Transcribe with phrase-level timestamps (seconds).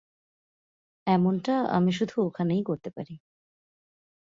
[1.07, 3.13] এমনটা আমি শুধু ওখানেই করতে পারি।